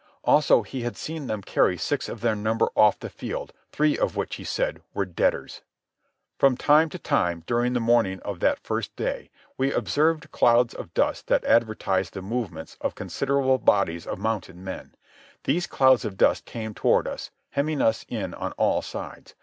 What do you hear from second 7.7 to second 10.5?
the morning of that first day, we observed